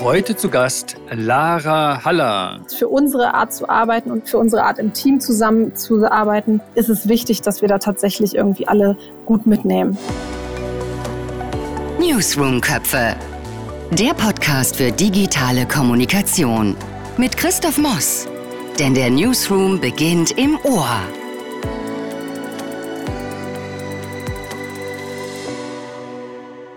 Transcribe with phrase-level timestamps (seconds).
[0.00, 2.60] Heute zu Gast Lara Haller.
[2.76, 7.42] Für unsere Art zu arbeiten und für unsere Art im Team zusammenzuarbeiten, ist es wichtig,
[7.42, 9.96] dass wir da tatsächlich irgendwie alle gut mitnehmen.
[11.98, 13.16] Newsroom-Köpfe.
[13.92, 16.76] Der Podcast für digitale Kommunikation.
[17.16, 18.28] Mit Christoph Moss.
[18.78, 21.00] Denn der Newsroom beginnt im Ohr.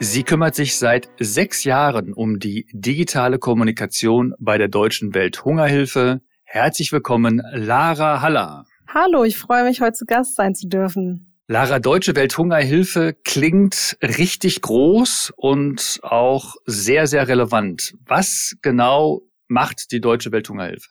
[0.02, 6.22] Sie kümmert sich seit sechs Jahren um die digitale Kommunikation bei der Deutschen Welthungerhilfe.
[6.46, 8.64] Herzlich willkommen, Lara Haller.
[8.88, 11.36] Hallo, ich freue mich, heute zu Gast sein zu dürfen.
[11.48, 17.94] Lara, Deutsche Welthungerhilfe klingt richtig groß und auch sehr, sehr relevant.
[18.06, 20.88] Was genau macht die Deutsche Welthungerhilfe?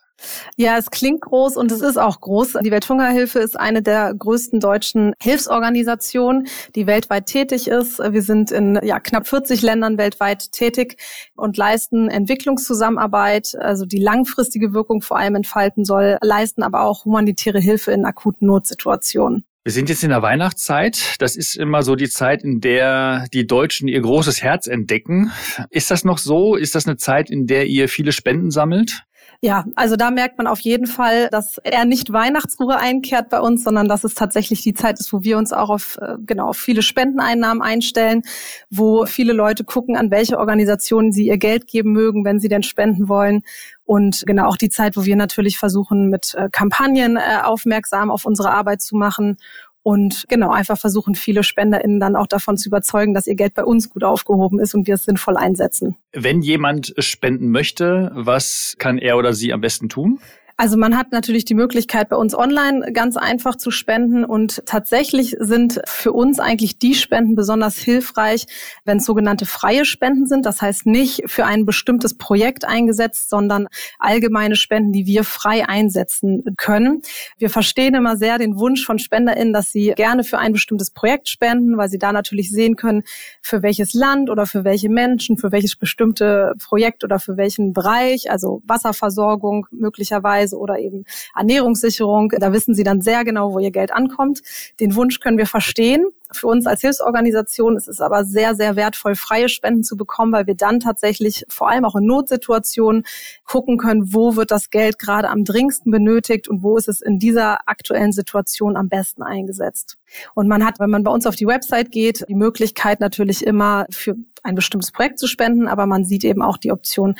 [0.57, 2.57] Ja, es klingt groß und es ist auch groß.
[2.61, 7.99] Die Welthungerhilfe ist eine der größten deutschen Hilfsorganisationen, die weltweit tätig ist.
[7.99, 10.97] Wir sind in ja, knapp 40 Ländern weltweit tätig
[11.35, 17.59] und leisten Entwicklungszusammenarbeit, also die langfristige Wirkung vor allem entfalten soll, leisten aber auch humanitäre
[17.59, 19.45] Hilfe in akuten Notsituationen.
[19.65, 21.15] Wir sind jetzt in der Weihnachtszeit.
[21.19, 25.31] Das ist immer so die Zeit, in der die Deutschen ihr großes Herz entdecken.
[25.69, 26.55] Ist das noch so?
[26.55, 29.03] Ist das eine Zeit, in der ihr viele Spenden sammelt?
[29.41, 33.63] Ja, also da merkt man auf jeden Fall, dass er nicht Weihnachtsruhe einkehrt bei uns,
[33.63, 36.57] sondern dass es tatsächlich die Zeit ist, wo wir uns auch auf äh, genau auf
[36.57, 38.23] viele Spendeneinnahmen einstellen,
[38.69, 42.63] wo viele Leute gucken, an welche Organisationen sie ihr Geld geben mögen, wenn sie denn
[42.63, 43.43] spenden wollen.
[43.85, 48.25] Und genau auch die Zeit, wo wir natürlich versuchen, mit äh, Kampagnen äh, aufmerksam auf
[48.25, 49.37] unsere Arbeit zu machen
[49.83, 53.63] und genau einfach versuchen, viele SpenderInnen dann auch davon zu überzeugen, dass ihr Geld bei
[53.63, 55.95] uns gut aufgehoben ist und wir es sinnvoll einsetzen.
[56.13, 60.19] Wenn jemand spenden möchte, was kann er oder sie am besten tun?
[60.59, 65.37] Also man hat natürlich die Möglichkeit, bei uns online ganz einfach zu spenden und tatsächlich
[65.39, 68.45] sind für uns eigentlich die Spenden besonders hilfreich,
[68.83, 70.45] wenn es sogenannte freie Spenden sind.
[70.45, 73.69] Das heißt nicht für ein bestimmtes Projekt eingesetzt, sondern
[73.99, 77.03] allgemeine Spenden, die wir frei einsetzen können.
[77.37, 81.29] Wir verstehen immer sehr den Wunsch von SpenderInnen, dass sie gerne für ein bestimmtes Projekt
[81.29, 83.03] spenden, weil sie da natürlich sehen können,
[83.41, 88.29] für welches Land oder für welche Menschen, für welches bestimmte Projekt oder für welchen Bereich,
[88.29, 91.05] also Wasserversorgung möglicherweise Preise oder eben
[91.35, 92.29] Ernährungssicherung.
[92.39, 94.41] Da wissen sie dann sehr genau, wo ihr Geld ankommt.
[94.79, 96.05] Den Wunsch können wir verstehen.
[96.31, 100.45] Für uns als Hilfsorganisation ist es aber sehr, sehr wertvoll, freie Spenden zu bekommen, weil
[100.45, 103.03] wir dann tatsächlich vor allem auch in Notsituationen
[103.45, 107.17] gucken können, wo wird das Geld gerade am dringendsten benötigt und wo ist es in
[107.17, 109.97] dieser aktuellen Situation am besten eingesetzt.
[110.35, 113.87] Und man hat, wenn man bei uns auf die Website geht, die Möglichkeit natürlich immer
[113.89, 117.15] für ein bestimmtes Projekt zu spenden, aber man sieht eben auch die Option,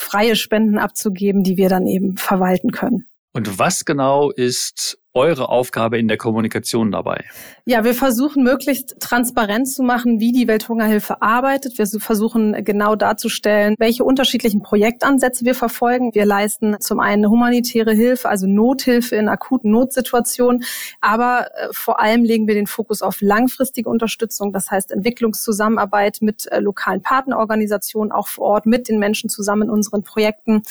[0.00, 3.06] freie Spenden abzugeben, die wir dann eben verwalten können.
[3.32, 7.24] Und was genau ist eure Aufgabe in der Kommunikation dabei?
[7.64, 11.78] Ja, wir versuchen möglichst transparent zu machen, wie die Welthungerhilfe arbeitet.
[11.78, 16.14] Wir versuchen genau darzustellen, welche unterschiedlichen Projektansätze wir verfolgen.
[16.14, 20.62] Wir leisten zum einen humanitäre Hilfe, also Nothilfe in akuten Notsituationen,
[21.00, 26.46] aber äh, vor allem legen wir den Fokus auf langfristige Unterstützung, das heißt Entwicklungszusammenarbeit mit
[26.52, 30.62] äh, lokalen Partnerorganisationen, auch vor Ort mit den Menschen zusammen in unseren Projekten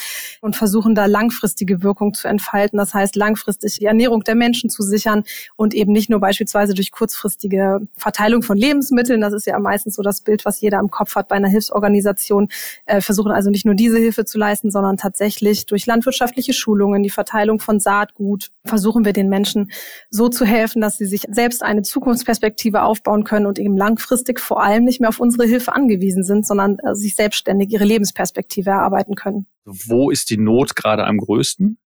[0.41, 2.77] und versuchen da langfristige Wirkung zu entfalten.
[2.77, 5.23] Das heißt langfristig die Ernährung der Menschen zu sichern
[5.57, 9.19] und eben nicht nur beispielsweise durch kurzfristige Verteilung von Lebensmitteln.
[9.19, 12.47] Das ist ja meistens so das Bild, was jeder im Kopf hat bei einer Hilfsorganisation.
[12.85, 17.09] Äh, versuchen also nicht nur diese Hilfe zu leisten, sondern tatsächlich durch landwirtschaftliche Schulungen, die
[17.09, 19.71] Verteilung von Saatgut, versuchen wir den Menschen
[20.09, 24.63] so zu helfen, dass sie sich selbst eine Zukunftsperspektive aufbauen können und eben langfristig vor
[24.63, 29.15] allem nicht mehr auf unsere Hilfe angewiesen sind, sondern äh, sich selbstständig ihre Lebensperspektive erarbeiten
[29.15, 29.47] können.
[29.65, 31.77] Wo ist die Not gerade am größten?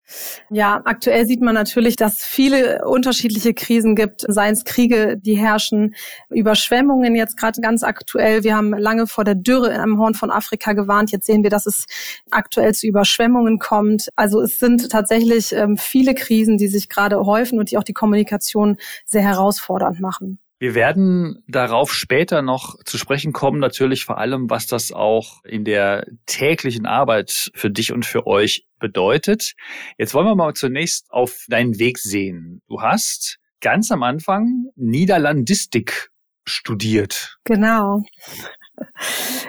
[0.49, 5.95] Ja, aktuell sieht man natürlich, dass viele unterschiedliche Krisen gibt, seien es Kriege, die herrschen,
[6.29, 8.43] Überschwemmungen jetzt gerade ganz aktuell.
[8.43, 11.11] Wir haben lange vor der Dürre am Horn von Afrika gewarnt.
[11.11, 11.85] Jetzt sehen wir, dass es
[12.31, 14.09] aktuell zu Überschwemmungen kommt.
[14.15, 17.93] Also es sind tatsächlich ähm, viele Krisen, die sich gerade häufen und die auch die
[17.93, 20.39] Kommunikation sehr herausfordernd machen.
[20.63, 25.65] Wir werden darauf später noch zu sprechen kommen, natürlich vor allem, was das auch in
[25.65, 29.55] der täglichen Arbeit für dich und für euch bedeutet.
[29.97, 32.61] Jetzt wollen wir mal zunächst auf deinen Weg sehen.
[32.69, 36.12] Du hast ganz am Anfang Niederlandistik
[36.45, 37.37] studiert.
[37.43, 38.03] Genau.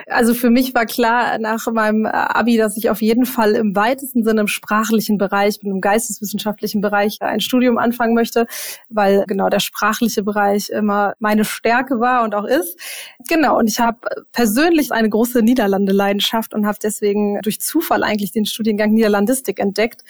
[0.07, 4.23] Also für mich war klar nach meinem Abi, dass ich auf jeden Fall im weitesten
[4.23, 8.45] Sinne im sprachlichen Bereich, im geisteswissenschaftlichen Bereich ein Studium anfangen möchte,
[8.89, 12.79] weil genau der sprachliche Bereich immer meine Stärke war und auch ist.
[13.27, 13.97] Genau, und ich habe
[14.31, 20.03] persönlich eine große Niederlande-Leidenschaft und habe deswegen durch Zufall eigentlich den Studiengang Niederlandistik entdeckt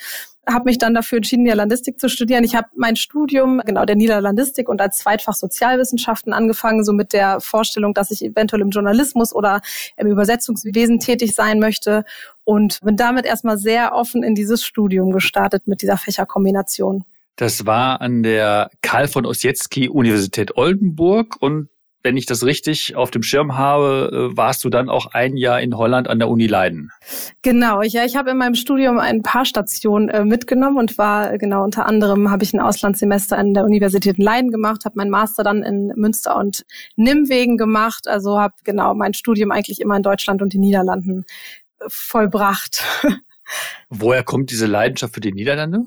[0.48, 2.44] habe mich dann dafür entschieden, Niederlandistik zu studieren.
[2.44, 7.40] Ich habe mein Studium, genau, der Niederlandistik und als Zweitfach Sozialwissenschaften angefangen, so mit der
[7.40, 9.60] Vorstellung, dass ich eventuell im Journalismus oder
[9.96, 12.04] im Übersetzungswesen tätig sein möchte
[12.44, 17.04] und bin damit erstmal sehr offen in dieses Studium gestartet mit dieser Fächerkombination.
[17.36, 21.68] Das war an der Karl von Ossietzky Universität Oldenburg und
[22.06, 25.60] wenn ich das richtig auf dem Schirm habe, äh, warst du dann auch ein Jahr
[25.60, 26.92] in Holland an der Uni Leiden.
[27.42, 31.38] Genau, ja, ich habe in meinem Studium ein paar Stationen äh, mitgenommen und war äh,
[31.38, 35.42] genau unter anderem habe ich ein Auslandssemester an der Universität Leiden gemacht, habe mein Master
[35.42, 36.64] dann in Münster und
[36.94, 41.24] Nimwegen gemacht, also habe genau mein Studium eigentlich immer in Deutschland und den Niederlanden
[41.88, 42.84] vollbracht.
[43.90, 45.86] Woher kommt diese Leidenschaft für die Niederlande?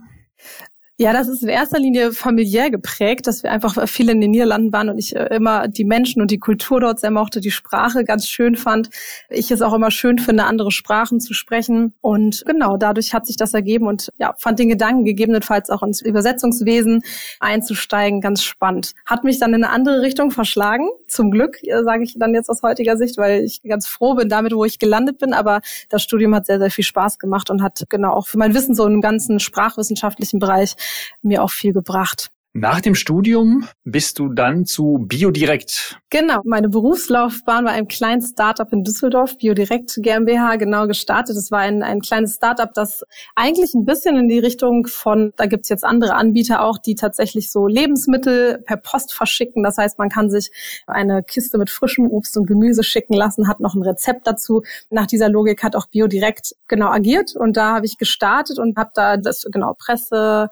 [1.02, 4.74] Ja, das ist in erster Linie familiär geprägt, dass wir einfach viel in den Niederlanden
[4.74, 8.04] waren und ich äh, immer die Menschen und die Kultur dort sehr mochte, die Sprache
[8.04, 8.90] ganz schön fand.
[9.30, 11.94] Ich es auch immer schön finde, andere Sprachen zu sprechen.
[12.02, 16.02] Und genau, dadurch hat sich das ergeben und ja, fand den Gedanken gegebenenfalls auch ins
[16.02, 17.02] Übersetzungswesen
[17.40, 18.94] einzusteigen ganz spannend.
[19.06, 22.50] Hat mich dann in eine andere Richtung verschlagen, zum Glück, äh, sage ich dann jetzt
[22.50, 25.32] aus heutiger Sicht, weil ich ganz froh bin damit, wo ich gelandet bin.
[25.32, 28.54] Aber das Studium hat sehr, sehr viel Spaß gemacht und hat genau auch für mein
[28.54, 30.76] Wissen so im ganzen sprachwissenschaftlichen Bereich
[31.22, 32.32] mir auch viel gebracht.
[32.54, 36.00] Nach dem Studium bist du dann zu Biodirekt.
[36.10, 41.38] Genau, meine Berufslaufbahn war einem kleinen Startup in Düsseldorf, Biodirekt GmbH, genau gestartet.
[41.38, 43.04] Es war ein, ein kleines Startup, das
[43.36, 47.52] eigentlich ein bisschen in die Richtung von, da gibt's jetzt andere Anbieter auch, die tatsächlich
[47.52, 49.62] so Lebensmittel per Post verschicken.
[49.62, 50.50] Das heißt, man kann sich
[50.88, 54.64] eine Kiste mit frischem Obst und Gemüse schicken lassen, hat noch ein Rezept dazu.
[54.90, 58.90] Nach dieser Logik hat auch Biodirekt genau agiert und da habe ich gestartet und habe
[58.96, 60.50] da das genau Presse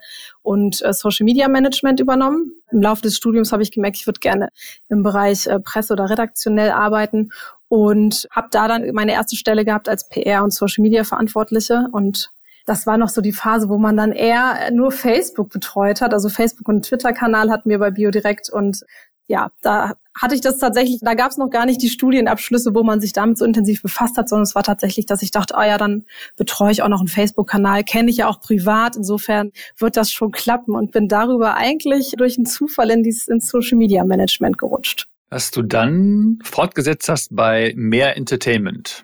[0.47, 2.53] und äh, Social Media Management übernommen.
[2.71, 4.47] Im Laufe des Studiums habe ich gemerkt, ich würde gerne
[4.88, 7.31] im Bereich äh, Presse oder redaktionell arbeiten
[7.67, 12.31] und habe da dann meine erste Stelle gehabt als PR und Social Media Verantwortliche und
[12.65, 16.13] das war noch so die Phase, wo man dann eher nur Facebook betreut hat.
[16.13, 18.81] Also Facebook und Twitter-Kanal hatten wir bei BioDirect und
[19.27, 22.83] ja, da hatte ich das tatsächlich, da gab es noch gar nicht die Studienabschlüsse, wo
[22.83, 25.68] man sich damit so intensiv befasst hat, sondern es war tatsächlich, dass ich dachte, ah
[25.68, 26.06] ja, dann
[26.38, 30.31] betreue ich auch noch einen Facebook-Kanal, kenne ich ja auch privat, insofern wird das schon
[30.31, 35.07] klappen und bin darüber eigentlich durch einen Zufall in dieses ins Social Media Management gerutscht.
[35.30, 39.03] Was du dann fortgesetzt hast bei Mehr Entertainment.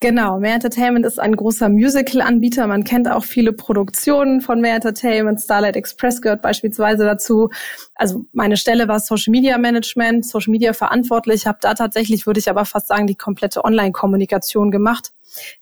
[0.00, 2.66] Genau, Mehr Entertainment ist ein großer Musical-Anbieter.
[2.66, 5.40] Man kennt auch viele Produktionen von Mehr Entertainment.
[5.40, 7.50] Starlight Express gehört beispielsweise dazu.
[7.94, 11.46] Also meine Stelle war Social Media Management, Social Media verantwortlich.
[11.46, 15.12] Habe da tatsächlich, würde ich aber fast sagen, die komplette Online-Kommunikation gemacht.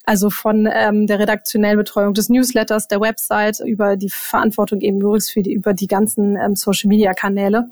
[0.05, 5.31] Also von ähm, der redaktionellen Betreuung des Newsletters, der Website, über die Verantwortung eben übrigens
[5.31, 7.67] für die, über die ganzen ähm, Social-Media-Kanäle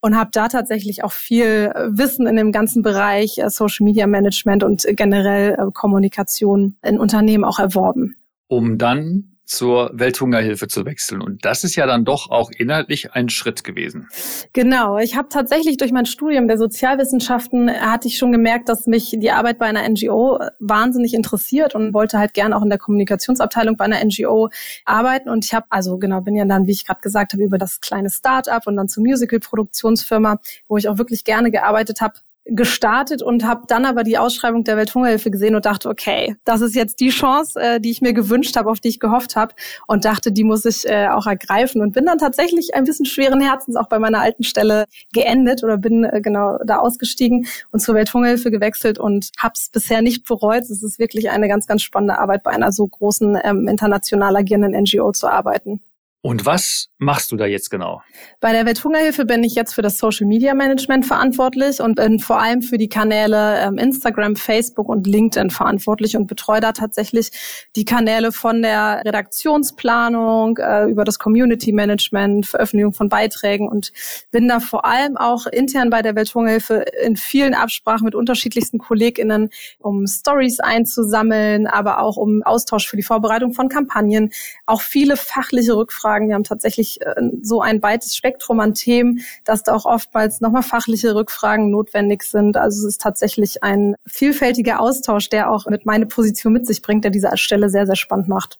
[0.00, 4.06] und habe da tatsächlich auch viel äh, Wissen in dem ganzen Bereich äh, Social Media
[4.06, 8.16] Management und generell äh, Kommunikation in Unternehmen auch erworben.
[8.48, 11.22] Um dann zur Welthungerhilfe zu wechseln.
[11.22, 14.08] Und das ist ja dann doch auch inhaltlich ein Schritt gewesen.
[14.52, 14.98] Genau.
[14.98, 19.30] Ich habe tatsächlich durch mein Studium der Sozialwissenschaften hatte ich schon gemerkt, dass mich die
[19.30, 23.84] Arbeit bei einer NGO wahnsinnig interessiert und wollte halt gerne auch in der Kommunikationsabteilung bei
[23.84, 24.50] einer NGO
[24.84, 25.28] arbeiten.
[25.28, 27.80] Und ich habe, also genau, bin ja dann, wie ich gerade gesagt habe, über das
[27.80, 32.14] kleine Start-up und dann zur Musical-Produktionsfirma, wo ich auch wirklich gerne gearbeitet habe,
[32.48, 36.74] gestartet und habe dann aber die Ausschreibung der Welthungerhilfe gesehen und dachte, okay, das ist
[36.74, 39.54] jetzt die Chance, äh, die ich mir gewünscht habe, auf die ich gehofft habe
[39.86, 43.40] und dachte, die muss ich äh, auch ergreifen und bin dann tatsächlich ein bisschen schweren
[43.40, 47.96] Herzens auch bei meiner alten Stelle geendet oder bin äh, genau da ausgestiegen und zur
[47.96, 50.62] Welthungerhilfe gewechselt und habe es bisher nicht bereut.
[50.62, 54.80] Es ist wirklich eine ganz, ganz spannende Arbeit, bei einer so großen ähm, international agierenden
[54.82, 55.80] NGO zu arbeiten.
[56.26, 58.02] Und was machst du da jetzt genau?
[58.40, 62.40] Bei der Welthungerhilfe bin ich jetzt für das Social Media Management verantwortlich und bin vor
[62.42, 67.30] allem für die Kanäle ähm, Instagram, Facebook und LinkedIn verantwortlich und betreue da tatsächlich
[67.76, 73.92] die Kanäle von der Redaktionsplanung äh, über das Community Management, Veröffentlichung von Beiträgen und
[74.32, 79.50] bin da vor allem auch intern bei der Welthungerhilfe in vielen Absprachen mit unterschiedlichsten KollegInnen,
[79.78, 84.32] um Stories einzusammeln, aber auch um Austausch für die Vorbereitung von Kampagnen,
[84.64, 89.20] auch viele fachliche Rückfragen sagen, wir haben tatsächlich äh, so ein weites Spektrum an Themen,
[89.44, 92.56] dass da auch oftmals nochmal fachliche Rückfragen notwendig sind.
[92.56, 97.04] Also es ist tatsächlich ein vielfältiger Austausch, der auch mit meine Position mit sich bringt,
[97.04, 98.58] der diese Stelle sehr, sehr spannend macht.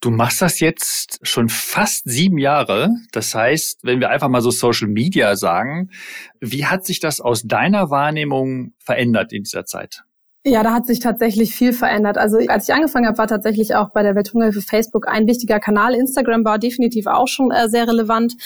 [0.00, 2.88] Du machst das jetzt schon fast sieben Jahre.
[3.12, 5.90] Das heißt, wenn wir einfach mal so Social Media sagen,
[6.40, 10.02] wie hat sich das aus deiner Wahrnehmung verändert in dieser Zeit?
[10.46, 12.16] Ja, da hat sich tatsächlich viel verändert.
[12.16, 15.94] Also als ich angefangen habe, war tatsächlich auch bei der Welthungerhilfe Facebook ein wichtiger Kanal.
[15.94, 18.36] Instagram war definitiv auch schon äh, sehr relevant.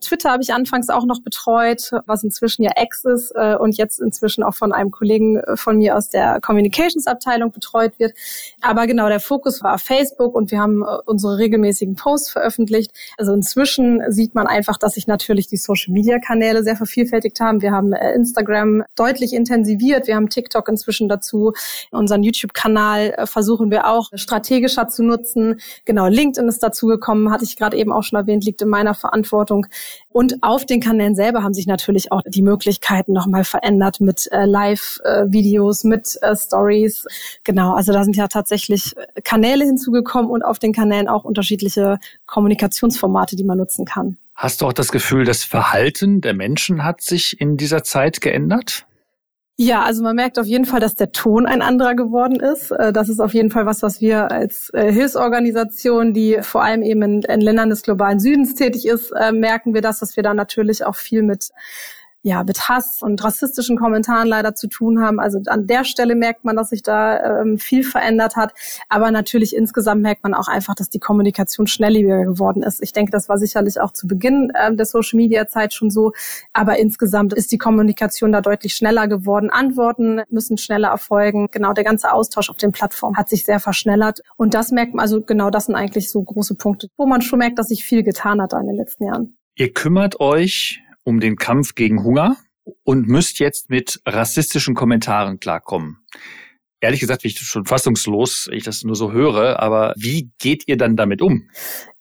[0.00, 3.98] Twitter habe ich anfangs auch noch betreut, was inzwischen ja X ist äh, und jetzt
[3.98, 8.12] inzwischen auch von einem Kollegen äh, von mir aus der Communications-Abteilung betreut wird.
[8.60, 12.92] Aber genau, der Fokus war Facebook und wir haben äh, unsere regelmäßigen Posts veröffentlicht.
[13.18, 17.60] Also inzwischen sieht man einfach, dass sich natürlich die Social-Media-Kanäle sehr vervielfältigt haben.
[17.60, 20.06] Wir haben äh, Instagram deutlich intensiviert.
[20.06, 21.39] Wir haben TikTok inzwischen dazu
[21.90, 25.60] Unseren YouTube-Kanal äh, versuchen wir auch strategischer zu nutzen.
[25.84, 28.94] Genau, LinkedIn ist dazu gekommen, hatte ich gerade eben auch schon erwähnt, liegt in meiner
[28.94, 29.66] Verantwortung.
[30.10, 34.44] Und auf den Kanälen selber haben sich natürlich auch die Möglichkeiten nochmal verändert mit äh,
[34.44, 37.06] Live-Videos, mit äh, Stories.
[37.44, 38.94] Genau, also da sind ja tatsächlich
[39.24, 44.16] Kanäle hinzugekommen und auf den Kanälen auch unterschiedliche Kommunikationsformate, die man nutzen kann.
[44.34, 48.86] Hast du auch das Gefühl, das Verhalten der Menschen hat sich in dieser Zeit geändert?
[49.62, 52.70] Ja, also man merkt auf jeden Fall, dass der Ton ein anderer geworden ist.
[52.70, 56.80] Äh, das ist auf jeden Fall was, was wir als äh, Hilfsorganisation, die vor allem
[56.80, 60.32] eben in, Ländern des globalen Südens tätig ist, äh, merken wir das, dass wir da
[60.32, 61.50] natürlich auch viel mit
[62.22, 65.18] ja, mit Hass und rassistischen Kommentaren leider zu tun haben.
[65.20, 68.52] Also an der Stelle merkt man, dass sich da ähm, viel verändert hat.
[68.88, 72.82] Aber natürlich insgesamt merkt man auch einfach, dass die Kommunikation schnelllebiger geworden ist.
[72.82, 76.12] Ich denke, das war sicherlich auch zu Beginn ähm, der Social-Media-Zeit schon so.
[76.52, 79.48] Aber insgesamt ist die Kommunikation da deutlich schneller geworden.
[79.48, 81.48] Antworten müssen schneller erfolgen.
[81.50, 84.20] Genau, der ganze Austausch auf den Plattformen hat sich sehr verschnellert.
[84.36, 87.38] Und das merkt man, also genau das sind eigentlich so große Punkte, wo man schon
[87.38, 89.38] merkt, dass sich viel getan hat in den letzten Jahren.
[89.54, 92.36] Ihr kümmert euch um den Kampf gegen Hunger
[92.84, 95.98] und müsst jetzt mit rassistischen Kommentaren klarkommen.
[96.80, 100.76] Ehrlich gesagt bin ich schon fassungslos, ich das nur so höre, aber wie geht ihr
[100.76, 101.50] dann damit um?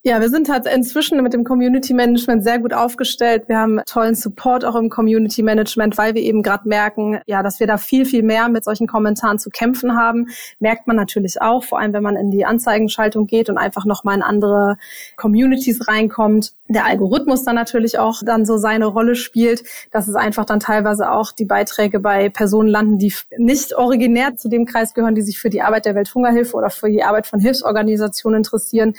[0.02, 3.50] Ja, wir sind halt inzwischen mit dem Community Management sehr gut aufgestellt.
[3.50, 7.60] Wir haben tollen Support auch im Community Management, weil wir eben gerade merken, ja, dass
[7.60, 10.28] wir da viel, viel mehr mit solchen Kommentaren zu kämpfen haben.
[10.60, 14.16] Merkt man natürlich auch, vor allem wenn man in die Anzeigenschaltung geht und einfach nochmal
[14.16, 14.78] in andere
[15.18, 16.54] Communities reinkommt.
[16.70, 21.12] Der Algorithmus dann natürlich auch dann so seine Rolle spielt, dass es einfach dann teilweise
[21.12, 25.40] auch die Beiträge bei Personen landen, die nicht originär zu dem Kreis gehören, die sich
[25.40, 28.94] für die Arbeit der Welthungerhilfe oder für die Arbeit von Hilfsorganisationen interessieren.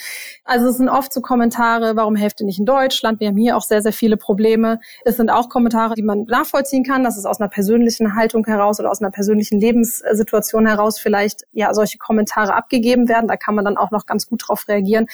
[0.45, 3.21] Also es sind oft so Kommentare, warum helft ihr nicht in Deutschland?
[3.21, 4.81] Wir haben hier auch sehr, sehr viele Probleme.
[5.05, 8.81] Es sind auch Kommentare, die man nachvollziehen kann, dass es aus einer persönlichen Haltung heraus
[8.81, 13.29] oder aus einer persönlichen Lebenssituation heraus vielleicht ja solche Kommentare abgegeben werden.
[13.29, 15.07] Da kann man dann auch noch ganz gut drauf reagieren.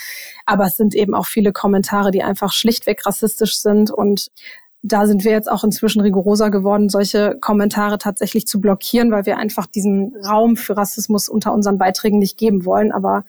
[0.45, 4.31] Aber es sind eben auch viele Kommentare, die einfach schlichtweg rassistisch sind und
[4.89, 9.37] da sind wir jetzt auch inzwischen rigoroser geworden, solche Kommentare tatsächlich zu blockieren, weil wir
[9.37, 12.93] einfach diesen Raum für Rassismus unter unseren Beiträgen nicht geben wollen.
[12.93, 13.25] Aber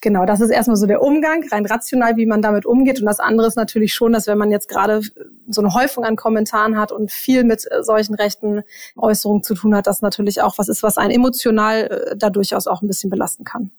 [0.00, 3.00] Genau, das ist erstmal so der Umgang, rein rational, wie man damit umgeht.
[3.00, 5.00] Und das andere ist natürlich schon, dass wenn man jetzt gerade
[5.48, 8.62] so eine Häufung an Kommentaren hat und viel mit äh, solchen rechten
[8.96, 12.68] Äußerungen zu tun hat, das natürlich auch was ist, was einen emotional äh, da durchaus
[12.68, 13.72] auch ein bisschen belasten kann.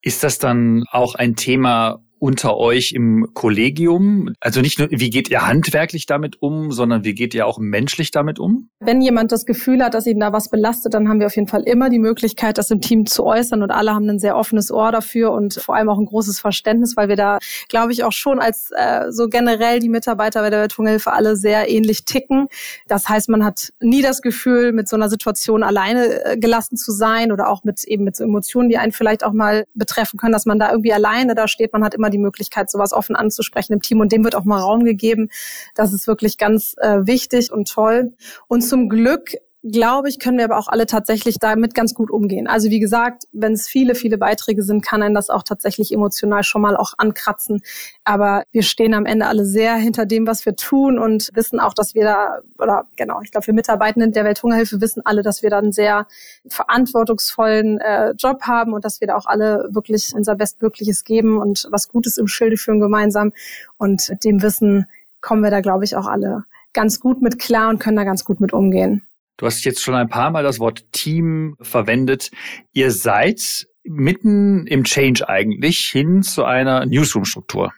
[0.00, 4.32] Ist das dann auch ein Thema, unter euch im Kollegium?
[4.40, 8.10] Also nicht nur, wie geht ihr handwerklich damit um, sondern wie geht ihr auch menschlich
[8.10, 8.68] damit um?
[8.80, 11.48] Wenn jemand das Gefühl hat, dass ihn da was belastet, dann haben wir auf jeden
[11.48, 14.70] Fall immer die Möglichkeit, das im Team zu äußern und alle haben ein sehr offenes
[14.70, 18.12] Ohr dafür und vor allem auch ein großes Verständnis, weil wir da, glaube ich, auch
[18.12, 22.48] schon als äh, so generell die Mitarbeiter bei der Welthungerhilfe alle sehr ähnlich ticken.
[22.86, 26.92] Das heißt, man hat nie das Gefühl, mit so einer Situation alleine äh, gelassen zu
[26.92, 30.32] sein oder auch mit eben mit so Emotionen, die einen vielleicht auch mal betreffen können,
[30.32, 31.72] dass man da irgendwie alleine da steht.
[31.72, 34.44] Man hat immer immer die Möglichkeit, sowas offen anzusprechen im Team und dem wird auch
[34.44, 35.28] mal Raum gegeben.
[35.74, 38.14] Das ist wirklich ganz äh, wichtig und toll.
[38.48, 39.32] Und zum Glück
[39.64, 42.46] glaube ich, können wir aber auch alle tatsächlich damit ganz gut umgehen.
[42.46, 46.44] Also wie gesagt, wenn es viele, viele Beiträge sind, kann einen das auch tatsächlich emotional
[46.44, 47.62] schon mal auch ankratzen.
[48.04, 51.74] Aber wir stehen am Ende alle sehr hinter dem, was wir tun und wissen auch,
[51.74, 55.50] dass wir da, oder genau, ich glaube, wir Mitarbeitenden der Welthungerhilfe wissen alle, dass wir
[55.50, 56.06] da einen sehr
[56.46, 61.66] verantwortungsvollen äh, Job haben und dass wir da auch alle wirklich unser Bestmögliches geben und
[61.70, 63.32] was Gutes im Schilde führen gemeinsam.
[63.76, 64.86] Und dem Wissen
[65.20, 68.24] kommen wir da, glaube ich, auch alle ganz gut mit klar und können da ganz
[68.24, 69.07] gut mit umgehen.
[69.38, 72.30] Du hast jetzt schon ein paar Mal das Wort Team verwendet.
[72.74, 77.72] Ihr seid mitten im Change eigentlich hin zu einer Newsroom-Struktur.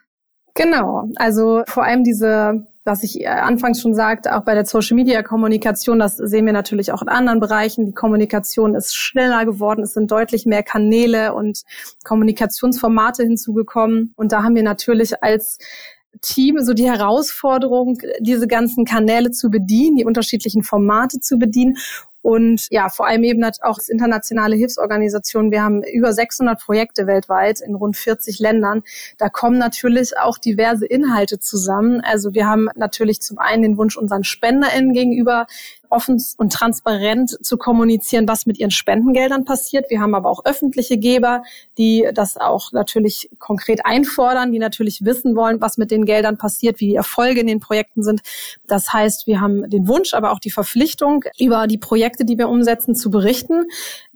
[0.54, 1.08] Genau.
[1.16, 5.22] Also vor allem diese was ich äh, anfangs schon sagte, auch bei der Social Media
[5.22, 7.86] Kommunikation, das sehen wir natürlich auch in anderen Bereichen.
[7.86, 11.62] Die Kommunikation ist schneller geworden, es sind deutlich mehr Kanäle und
[12.04, 14.12] Kommunikationsformate hinzugekommen.
[14.16, 15.58] Und da haben wir natürlich als
[16.20, 21.76] Team so die Herausforderung, diese ganzen Kanäle zu bedienen, die unterschiedlichen Formate zu bedienen
[22.22, 25.50] und ja, vor allem eben auch als internationale Hilfsorganisation.
[25.50, 28.82] Wir haben über 600 Projekte weltweit in rund 40 Ländern.
[29.18, 32.00] Da kommen natürlich auch diverse Inhalte zusammen.
[32.00, 35.46] Also wir haben natürlich zum einen den Wunsch unseren SpenderInnen gegenüber,
[35.90, 39.90] offen und transparent zu kommunizieren, was mit ihren Spendengeldern passiert.
[39.90, 41.42] Wir haben aber auch öffentliche Geber,
[41.78, 46.80] die das auch natürlich konkret einfordern, die natürlich wissen wollen, was mit den Geldern passiert,
[46.80, 48.20] wie die Erfolge in den Projekten sind.
[48.66, 52.48] Das heißt, wir haben den Wunsch, aber auch die Verpflichtung, über die Projekte, die wir
[52.48, 53.64] umsetzen, zu berichten.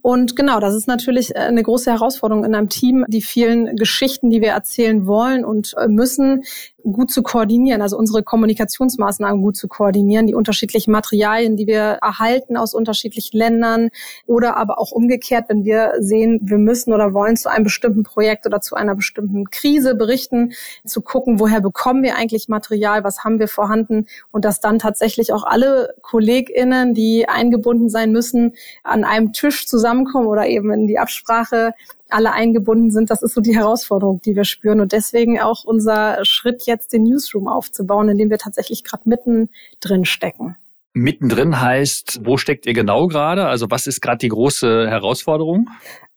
[0.04, 4.42] Und genau, das ist natürlich eine große Herausforderung in einem Team, die vielen Geschichten, die
[4.42, 6.44] wir erzählen wollen und müssen,
[6.92, 12.56] gut zu koordinieren, also unsere Kommunikationsmaßnahmen gut zu koordinieren, die unterschiedlichen Materialien, die wir erhalten
[12.56, 13.88] aus unterschiedlichen Ländern
[14.26, 18.46] oder aber auch umgekehrt, wenn wir sehen, wir müssen oder wollen zu einem bestimmten Projekt
[18.46, 20.52] oder zu einer bestimmten Krise berichten,
[20.84, 25.32] zu gucken, woher bekommen wir eigentlich Material, was haben wir vorhanden und dass dann tatsächlich
[25.32, 30.98] auch alle KollegInnen, die eingebunden sein müssen, an einem Tisch zusammenkommen oder eben in die
[30.98, 31.72] Absprache
[32.10, 33.10] alle eingebunden sind.
[33.10, 34.80] Das ist so die Herausforderung, die wir spüren.
[34.80, 39.48] Und deswegen auch unser Schritt jetzt, den Newsroom aufzubauen, in dem wir tatsächlich gerade mitten
[39.80, 40.56] drin stecken.
[40.94, 43.46] Mittendrin heißt, wo steckt ihr genau gerade?
[43.46, 45.68] Also was ist gerade die große Herausforderung?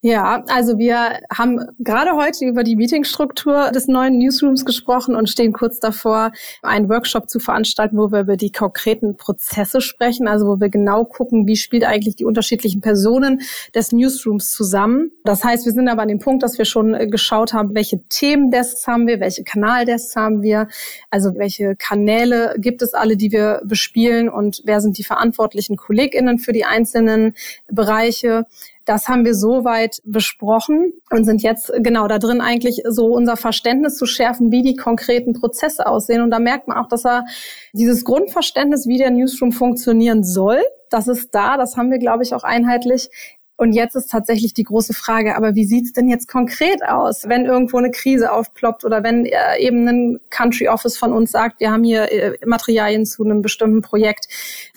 [0.02, 5.54] Ja, also wir haben gerade heute über die Meetingstruktur des neuen Newsrooms gesprochen und stehen
[5.54, 6.32] kurz davor,
[6.62, 11.04] einen Workshop zu veranstalten, wo wir über die konkreten Prozesse sprechen, also wo wir genau
[11.04, 13.42] gucken, wie spielt eigentlich die unterschiedlichen Personen
[13.74, 15.12] des Newsrooms zusammen.
[15.24, 18.86] Das heißt, wir sind aber an dem Punkt, dass wir schon geschaut haben, welche Themendesks
[18.86, 20.68] haben wir, welche Kanaldesks haben wir,
[21.10, 26.40] also welche Kanäle gibt es alle, die wir bespielen und wer sind die verantwortlichen KollegInnen
[26.40, 27.34] für die einzelnen
[27.72, 28.46] Bereiche.
[28.86, 33.96] Das haben wir soweit besprochen und sind jetzt genau da drin eigentlich so unser Verständnis
[33.96, 36.22] zu schärfen, wie die konkreten Prozesse aussehen.
[36.22, 37.26] Und da merkt man auch, dass er
[37.74, 42.34] dieses Grundverständnis, wie der Newsroom funktionieren soll, das ist da, das haben wir, glaube ich,
[42.34, 43.10] auch einheitlich.
[43.58, 47.46] Und jetzt ist tatsächlich die große Frage, aber wie sieht's denn jetzt konkret aus, wenn
[47.46, 51.72] irgendwo eine Krise aufploppt oder wenn äh, eben ein Country Office von uns sagt, wir
[51.72, 54.28] haben hier äh, Materialien zu einem bestimmten Projekt.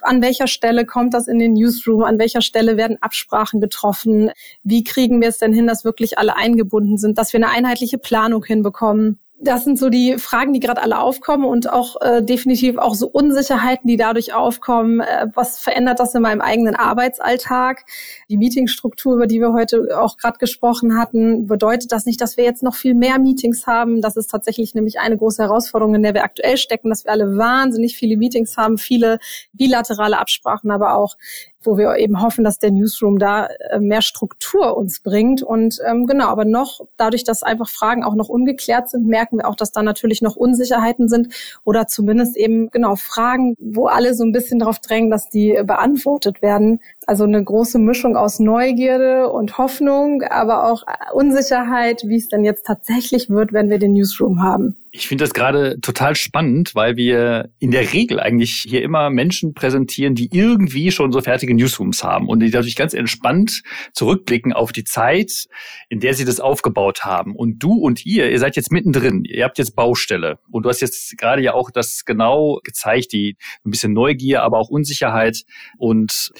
[0.00, 2.04] An welcher Stelle kommt das in den Newsroom?
[2.04, 4.30] An welcher Stelle werden Absprachen getroffen?
[4.64, 7.98] Wie kriegen wir es denn hin, dass wirklich alle eingebunden sind, dass wir eine einheitliche
[7.98, 9.18] Planung hinbekommen?
[9.42, 13.08] Das sind so die Fragen, die gerade alle aufkommen und auch äh, definitiv auch so
[13.08, 15.00] Unsicherheiten, die dadurch aufkommen.
[15.00, 17.84] Äh, was verändert das in meinem eigenen Arbeitsalltag?
[18.28, 22.44] Die Meetingstruktur, über die wir heute auch gerade gesprochen hatten, bedeutet das nicht, dass wir
[22.44, 24.02] jetzt noch viel mehr Meetings haben?
[24.02, 27.36] Das ist tatsächlich nämlich eine große Herausforderung, in der wir aktuell stecken, dass wir alle
[27.38, 29.18] wahnsinnig viele Meetings haben, viele
[29.52, 31.16] bilaterale Absprachen, aber auch
[31.62, 35.42] wo wir eben hoffen, dass der Newsroom da äh, mehr Struktur uns bringt.
[35.42, 39.48] Und ähm, genau, aber noch dadurch, dass einfach Fragen auch noch ungeklärt sind, merken wir
[39.48, 44.24] auch, dass da natürlich noch Unsicherheiten sind oder zumindest eben genau Fragen, wo alle so
[44.24, 46.80] ein bisschen darauf drängen, dass die beantwortet werden.
[47.06, 52.66] Also eine große Mischung aus Neugierde und Hoffnung, aber auch Unsicherheit, wie es denn jetzt
[52.66, 54.76] tatsächlich wird, wenn wir den Newsroom haben.
[54.92, 59.54] Ich finde das gerade total spannend, weil wir in der Regel eigentlich hier immer Menschen
[59.54, 64.72] präsentieren, die irgendwie schon so fertige Newsrooms haben und die dadurch ganz entspannt zurückblicken auf
[64.72, 65.46] die Zeit,
[65.88, 67.36] in der sie das aufgebaut haben.
[67.36, 69.24] Und du und ihr, ihr seid jetzt mittendrin.
[69.24, 70.38] Ihr habt jetzt Baustelle.
[70.50, 74.58] Und du hast jetzt gerade ja auch das genau gezeigt, die ein bisschen Neugier, aber
[74.58, 75.44] auch Unsicherheit.
[75.78, 76.32] Und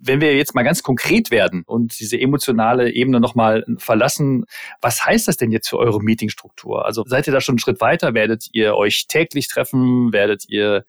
[0.00, 4.44] wenn wir jetzt mal ganz konkret werden und diese emotionale Ebene nochmal verlassen,
[4.80, 6.84] was heißt das denn jetzt für eure Meetingstruktur?
[6.84, 8.14] Also seid ihr da schon einen Schritt weiter?
[8.14, 10.12] Werdet ihr euch täglich treffen?
[10.12, 10.84] Werdet ihr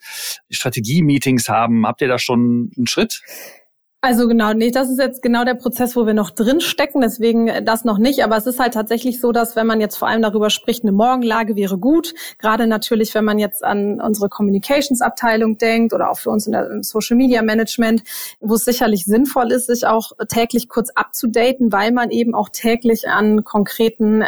[0.49, 1.85] Strategie-Meetings haben?
[1.85, 3.21] Habt ihr da schon einen Schritt?
[4.01, 7.49] Also genau, nee, das ist jetzt genau der Prozess, wo wir noch drin stecken, deswegen
[7.49, 8.23] äh, das noch nicht.
[8.23, 10.93] Aber es ist halt tatsächlich so, dass wenn man jetzt vor allem darüber spricht, eine
[10.93, 12.13] Morgenlage wäre gut.
[12.37, 16.81] Gerade natürlich, wenn man jetzt an unsere Communications-Abteilung denkt oder auch für uns in der
[16.81, 18.03] Social Media Management,
[18.39, 23.09] wo es sicherlich sinnvoll ist, sich auch täglich kurz abzudaten, weil man eben auch täglich
[23.09, 24.23] an konkreten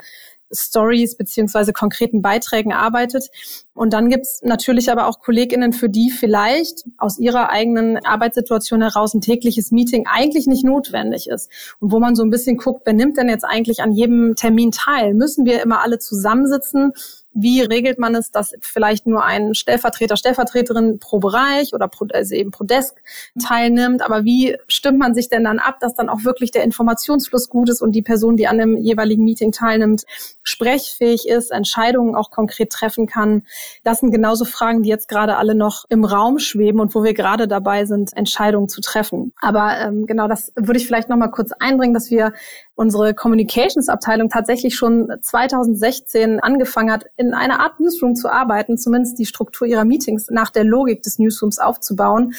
[0.51, 3.29] Stories beziehungsweise konkreten Beiträgen arbeitet.
[3.73, 9.13] Und dann gibt's natürlich aber auch KollegInnen, für die vielleicht aus ihrer eigenen Arbeitssituation heraus
[9.13, 11.49] ein tägliches Meeting eigentlich nicht notwendig ist.
[11.79, 14.71] Und wo man so ein bisschen guckt, wer nimmt denn jetzt eigentlich an jedem Termin
[14.71, 15.13] teil?
[15.13, 16.93] Müssen wir immer alle zusammensitzen?
[17.33, 22.35] Wie regelt man es, dass vielleicht nur ein Stellvertreter, Stellvertreterin pro Bereich oder pro, also
[22.35, 22.95] eben pro Desk
[23.41, 24.01] teilnimmt?
[24.01, 27.69] Aber wie stimmt man sich denn dann ab, dass dann auch wirklich der Informationsfluss gut
[27.69, 30.03] ist und die Person, die an dem jeweiligen Meeting teilnimmt,
[30.43, 33.43] sprechfähig ist, Entscheidungen auch konkret treffen kann?
[33.83, 37.13] Das sind genauso Fragen, die jetzt gerade alle noch im Raum schweben und wo wir
[37.13, 39.33] gerade dabei sind, Entscheidungen zu treffen.
[39.39, 42.33] Aber ähm, genau das würde ich vielleicht noch mal kurz einbringen, dass wir
[42.75, 49.25] unsere Communications-Abteilung tatsächlich schon 2016 angefangen hat, in einer Art Newsroom zu arbeiten, zumindest die
[49.25, 52.33] Struktur ihrer Meetings nach der Logik des Newsrooms aufzubauen,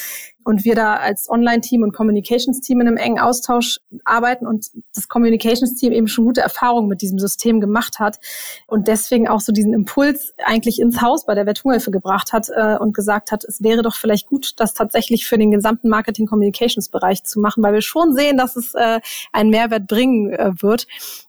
[0.45, 5.93] und wir da als Online-Team und Communications-Team in einem engen Austausch arbeiten und das Communications-Team
[5.93, 8.19] eben schon gute Erfahrungen mit diesem System gemacht hat
[8.67, 12.77] und deswegen auch so diesen Impuls eigentlich ins Haus bei der Wertunghilfe gebracht hat äh,
[12.77, 17.41] und gesagt hat, es wäre doch vielleicht gut, das tatsächlich für den gesamten Marketing-Communications-Bereich zu
[17.41, 19.01] machen, weil wir schon sehen, dass es äh,
[19.33, 20.87] einen Mehrwert bringen äh, wird.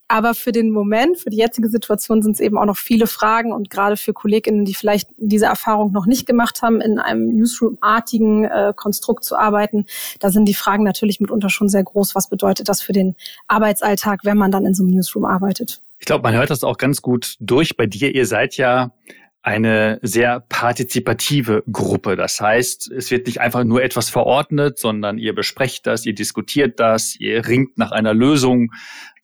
[0.07, 3.51] Aber für den Moment, für die jetzige Situation sind es eben auch noch viele Fragen
[3.51, 8.45] und gerade für KollegInnen, die vielleicht diese Erfahrung noch nicht gemacht haben, in einem Newsroom-artigen
[8.45, 9.85] äh, Konstrukt zu arbeiten,
[10.19, 12.15] da sind die Fragen natürlich mitunter schon sehr groß.
[12.15, 13.15] Was bedeutet das für den
[13.47, 15.81] Arbeitsalltag, wenn man dann in so einem Newsroom arbeitet?
[15.99, 18.13] Ich glaube, man hört das auch ganz gut durch bei dir.
[18.13, 18.91] Ihr seid ja
[19.43, 22.15] eine sehr partizipative Gruppe.
[22.15, 26.79] Das heißt, es wird nicht einfach nur etwas verordnet, sondern ihr besprecht das, ihr diskutiert
[26.79, 28.71] das, ihr ringt nach einer Lösung.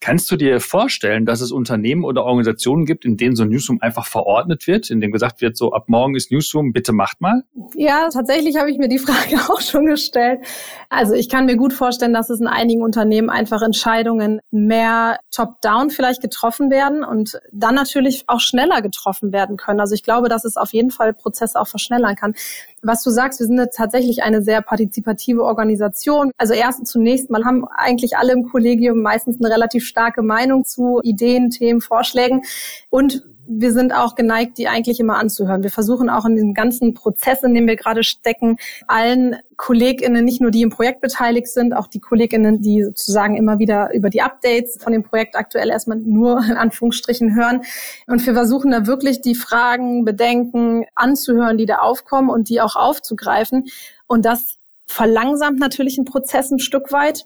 [0.02, 4.06] Kannst du dir vorstellen, dass es Unternehmen oder Organisationen gibt, in denen so Newsroom einfach
[4.06, 7.44] verordnet wird, in dem gesagt wird, so ab morgen ist Newsroom, bitte macht mal?
[7.76, 10.40] Ja, tatsächlich habe ich mir die Frage auch schon gestellt.
[10.88, 15.90] Also ich kann mir gut vorstellen, dass es in einigen Unternehmen einfach Entscheidungen mehr top-down
[15.90, 19.82] vielleicht getroffen werden und dann natürlich auch schneller getroffen werden können.
[19.82, 22.34] Also ich glaube, dass es auf jeden Fall Prozesse auch verschnellern kann
[22.82, 26.32] was du sagst, wir sind tatsächlich eine sehr partizipative Organisation.
[26.38, 31.02] Also erst zunächst mal haben eigentlich alle im Kollegium meistens eine relativ starke Meinung zu
[31.04, 32.44] Ideen, Themen, Vorschlägen
[32.90, 35.64] und wir sind auch geneigt, die eigentlich immer anzuhören.
[35.64, 40.40] Wir versuchen auch in diesem ganzen Prozess, in dem wir gerade stecken, allen KollegInnen, nicht
[40.40, 44.22] nur die im Projekt beteiligt sind, auch die KollegInnen, die sozusagen immer wieder über die
[44.22, 47.62] Updates von dem Projekt aktuell erstmal nur in Anführungsstrichen hören.
[48.06, 52.76] Und wir versuchen da wirklich die Fragen, Bedenken anzuhören, die da aufkommen und die auch
[52.76, 53.66] aufzugreifen.
[54.06, 57.26] Und das verlangsamt natürlich einen Prozess ein Stück weit.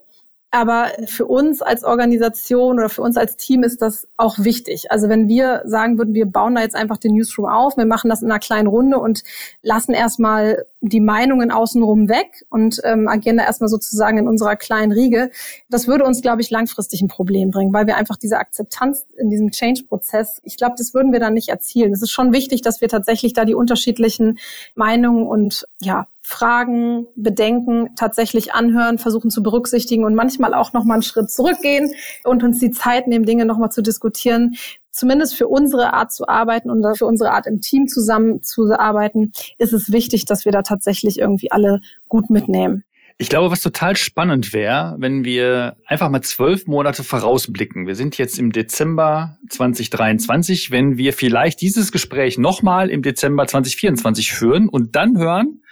[0.56, 4.92] Aber für uns als Organisation oder für uns als Team ist das auch wichtig.
[4.92, 8.08] Also wenn wir sagen würden, wir bauen da jetzt einfach den Newsroom auf, wir machen
[8.08, 9.24] das in einer kleinen Runde und
[9.64, 14.92] lassen erstmal die Meinungen außenrum weg und ähm, agieren da erstmal sozusagen in unserer kleinen
[14.92, 15.32] Riege,
[15.72, 19.32] das würde uns, glaube ich, langfristig ein Problem bringen, weil wir einfach diese Akzeptanz in
[19.32, 21.94] diesem Change-Prozess, ich glaube, das würden wir dann nicht erzielen.
[21.94, 24.38] Es ist schon wichtig, dass wir tatsächlich da die unterschiedlichen
[24.76, 30.96] Meinungen und ja, Fragen, Bedenken tatsächlich anhören, versuchen zu berücksichtigen und manchmal auch noch mal
[30.96, 34.56] einen Schritt zurückgehen und uns die Zeit nehmen, Dinge noch mal zu diskutieren.
[34.90, 39.34] Zumindest für unsere Art zu arbeiten und für unsere Art im Team zusammen zu arbeiten,
[39.58, 42.84] ist es wichtig, dass wir da tatsächlich irgendwie alle gut mitnehmen.
[43.18, 47.86] Ich glaube, was total spannend wäre, wenn wir einfach mal zwölf Monate vorausblicken.
[47.86, 54.34] Wir sind jetzt im Dezember 2023, wenn wir vielleicht dieses Gespräch nochmal im Dezember 2024
[54.34, 55.63] führen und dann hören,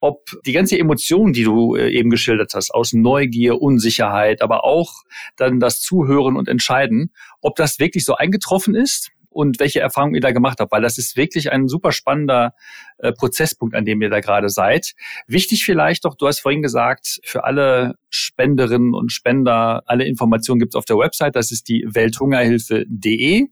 [0.00, 5.02] ob die ganze Emotion, die du äh, eben geschildert hast, aus Neugier, Unsicherheit, aber auch
[5.36, 10.20] dann das Zuhören und Entscheiden, ob das wirklich so eingetroffen ist und welche Erfahrungen ihr
[10.20, 12.54] da gemacht habt, weil das ist wirklich ein super spannender
[12.98, 14.94] äh, Prozesspunkt, an dem ihr da gerade seid.
[15.26, 20.74] Wichtig vielleicht doch, du hast vorhin gesagt, für alle Spenderinnen und Spender, alle Informationen gibt's
[20.74, 23.48] auf der Website, das ist die welthungerhilfe.de.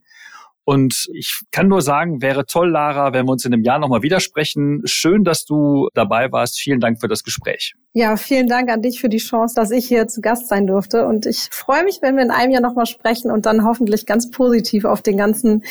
[0.69, 4.03] Und ich kann nur sagen, wäre toll, Lara, wenn wir uns in einem Jahr nochmal
[4.03, 4.83] widersprechen.
[4.85, 6.59] Schön, dass du dabei warst.
[6.59, 7.73] Vielen Dank für das Gespräch.
[7.93, 11.07] Ja, vielen Dank an dich für die Chance, dass ich hier zu Gast sein durfte.
[11.07, 14.29] Und ich freue mich, wenn wir in einem Jahr nochmal sprechen und dann hoffentlich ganz
[14.29, 15.63] positiv auf den ganzen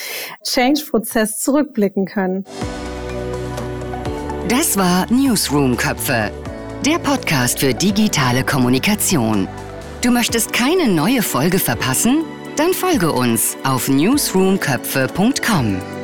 [0.42, 2.44] Change-Prozess zurückblicken können.
[4.48, 6.32] Das war Newsroom Köpfe,
[6.84, 9.46] der Podcast für digitale Kommunikation.
[10.02, 12.24] Du möchtest keine neue Folge verpassen?
[12.59, 15.97] Dann folge uns auf newsroomköpfe.com.